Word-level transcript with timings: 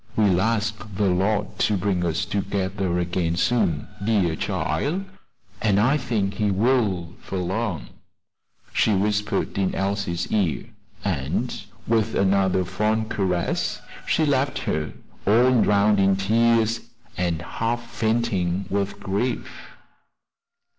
"We'll 0.15 0.41
ask 0.41 0.79
de 0.95 1.05
Lord 1.05 1.59
to 1.59 1.77
bring 1.77 2.03
us 2.03 2.25
together 2.25 2.97
again 2.97 3.35
soon, 3.35 3.87
dear 4.03 4.35
chile, 4.35 5.05
an' 5.61 5.77
I 5.77 5.97
think 5.97 6.33
he 6.33 6.49
will 6.49 7.13
'fore 7.21 7.37
long," 7.37 7.89
she 8.73 8.95
whispered 8.95 9.59
in 9.59 9.75
Elsie's 9.75 10.31
ear; 10.31 10.65
and 11.05 11.53
with 11.85 12.15
another 12.15 12.65
fond 12.65 13.11
caress 13.11 13.79
she 14.07 14.25
left 14.25 14.57
her 14.63 14.91
all 15.27 15.61
drowned 15.61 15.99
in 15.99 16.15
tears, 16.15 16.79
and 17.15 17.39
half 17.43 17.87
fainting 17.91 18.65
with 18.71 18.99
grief. 18.99 19.69